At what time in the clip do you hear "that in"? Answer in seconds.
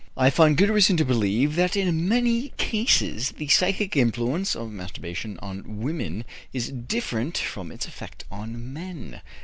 1.57-2.07